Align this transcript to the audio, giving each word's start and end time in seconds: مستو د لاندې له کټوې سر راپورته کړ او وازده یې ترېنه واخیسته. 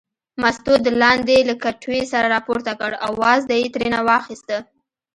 مستو 0.41 0.73
د 0.85 0.87
لاندې 1.01 1.37
له 1.49 1.55
کټوې 1.63 2.01
سر 2.11 2.23
راپورته 2.33 2.71
کړ 2.79 2.91
او 3.05 3.11
وازده 3.23 3.55
یې 3.61 3.67
ترېنه 3.73 3.99
واخیسته. 4.09 4.57